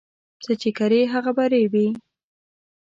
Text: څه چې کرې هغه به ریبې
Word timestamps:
څه 0.43 0.53
چې 0.61 0.69
کرې 0.77 1.01
هغه 1.13 1.31
به 1.37 1.45
ریبې 1.53 1.87